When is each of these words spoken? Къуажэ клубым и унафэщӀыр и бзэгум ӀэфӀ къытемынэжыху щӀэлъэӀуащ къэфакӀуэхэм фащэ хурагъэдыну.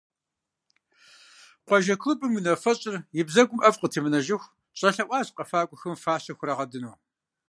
Къуажэ 1.65 1.95
клубым 2.01 2.33
и 2.37 2.39
унафэщӀыр 2.41 2.95
и 3.19 3.21
бзэгум 3.27 3.59
ӀэфӀ 3.63 3.79
къытемынэжыху 3.81 4.51
щӀэлъэӀуащ 4.77 5.27
къэфакӀуэхэм 5.35 5.95
фащэ 6.03 6.33
хурагъэдыну. 6.37 6.93